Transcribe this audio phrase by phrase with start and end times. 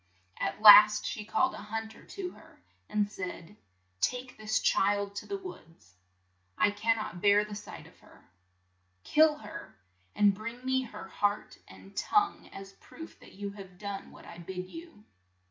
[0.39, 2.59] At last she called a hunt er to her,
[2.89, 3.55] and said,
[4.11, 5.93] ''Take this child to the woods;
[6.57, 8.25] I can not bear the sight of her.
[9.03, 9.77] Kill her,
[10.15, 14.25] and bring me her heart and tongue as a proof that you have done what
[14.25, 15.05] I bid you."